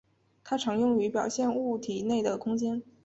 [0.43, 2.81] 它常用于表现物体内的空间。